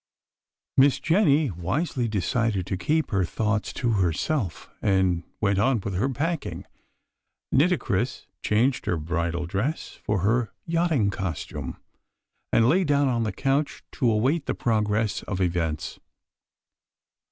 Miss 0.77 0.99
Jenny 0.99 1.51
wisely 1.51 2.07
decided 2.07 2.65
to 2.65 2.75
keep 2.75 3.11
her 3.11 3.23
thoughts 3.23 3.71
to 3.73 3.91
herself, 3.91 4.67
and 4.81 5.21
went 5.39 5.59
on 5.59 5.79
with 5.81 5.93
her 5.93 6.09
packing. 6.09 6.65
Nitocris 7.51 8.25
changed 8.41 8.87
her 8.87 8.97
bridal 8.97 9.45
dress 9.45 9.91
for 10.03 10.21
her 10.21 10.51
yachting 10.65 11.11
costume, 11.11 11.77
and 12.51 12.67
lay 12.67 12.83
down 12.83 13.09
on 13.09 13.21
the 13.21 13.31
couch 13.31 13.83
to 13.91 14.09
await 14.09 14.47
the 14.47 14.55
progress 14.55 15.21
of 15.27 15.39
events. 15.39 15.99